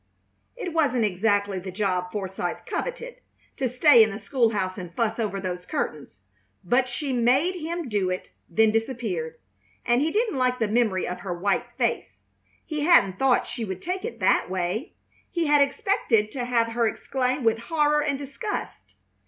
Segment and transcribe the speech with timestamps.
[0.55, 3.17] It wasn't exactly the job Forsythe coveted,
[3.55, 6.21] to stay in the school house and fuss over those curtains;
[6.63, 9.35] but she made him do it, then disappeared,
[9.85, 12.23] and he didn't like the memory of her white face.
[12.65, 14.95] He hadn't thought she would take it that way.
[15.29, 18.95] He had expected to have her exclaim with horror and disgust.